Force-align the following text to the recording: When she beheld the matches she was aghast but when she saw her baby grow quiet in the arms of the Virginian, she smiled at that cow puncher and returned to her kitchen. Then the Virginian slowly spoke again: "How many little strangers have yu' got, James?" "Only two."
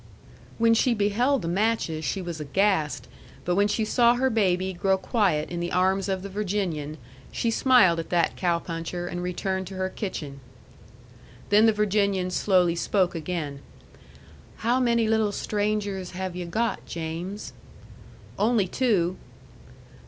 When 0.57 0.73
she 0.73 0.95
beheld 0.95 1.43
the 1.43 1.47
matches 1.47 2.03
she 2.03 2.23
was 2.23 2.39
aghast 2.41 3.07
but 3.45 3.53
when 3.53 3.67
she 3.67 3.85
saw 3.85 4.15
her 4.15 4.31
baby 4.31 4.73
grow 4.73 4.97
quiet 4.97 5.51
in 5.51 5.59
the 5.59 5.71
arms 5.71 6.09
of 6.09 6.23
the 6.23 6.27
Virginian, 6.27 6.97
she 7.31 7.51
smiled 7.51 7.99
at 7.99 8.09
that 8.09 8.35
cow 8.35 8.57
puncher 8.57 9.05
and 9.05 9.21
returned 9.21 9.67
to 9.67 9.75
her 9.75 9.89
kitchen. 9.89 10.39
Then 11.49 11.67
the 11.67 11.71
Virginian 11.71 12.31
slowly 12.31 12.75
spoke 12.75 13.13
again: 13.13 13.59
"How 14.65 14.79
many 14.79 15.07
little 15.07 15.31
strangers 15.31 16.17
have 16.17 16.35
yu' 16.35 16.47
got, 16.47 16.83
James?" 16.87 17.53
"Only 18.39 18.67
two." 18.67 19.17